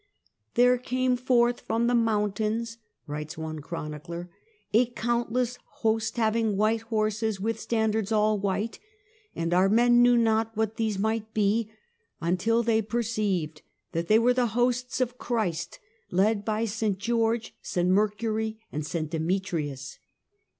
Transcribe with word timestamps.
"There 0.55 0.79
came 0.79 1.15
forth 1.15 1.59
from 1.61 1.85
the 1.85 1.93
mountains," 1.93 2.79
writes 3.05 3.37
one 3.37 3.59
chronicler, 3.59 4.31
"a 4.73 4.87
countless 4.87 5.59
host, 5.81 6.17
having 6.17 6.57
white 6.57 6.81
horses, 6.81 7.39
with 7.39 7.59
standards 7.59 8.11
all 8.11 8.39
white. 8.39 8.79
And 9.35 9.53
our 9.53 9.69
men 9.69 10.01
knew 10.01 10.17
not 10.17 10.57
what 10.57 10.77
these 10.77 10.97
might 10.97 11.31
be, 11.35 11.69
until 12.19 12.63
they 12.63 12.81
perceived 12.81 13.61
that 13.91 14.07
they 14.07 14.17
were 14.17 14.33
the 14.33 14.47
hosts 14.57 15.01
of 15.01 15.19
Christ, 15.19 15.77
led 16.09 16.43
by 16.43 16.65
St 16.65 16.97
George, 16.97 17.53
St 17.61 17.87
Mercury 17.87 18.59
and 18.71 18.83
St 18.83 19.11
Demetrius." 19.11 19.99